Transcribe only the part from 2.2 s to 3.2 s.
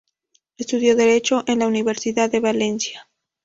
de Valencia.